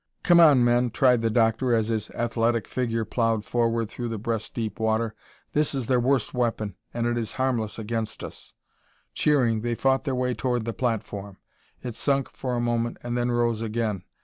[0.23, 4.55] "Come on, men!" cried the Doctor as his athletic figure plowed forward through the breast
[4.55, 5.13] deep water.
[5.53, 8.55] "That is their worst weapon and it is harmless against us!"
[9.13, 11.37] Cheering, they fought their way toward the platform.
[11.83, 14.01] It sunk for a moment and then rose again.